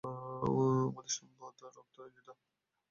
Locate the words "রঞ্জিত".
1.99-2.27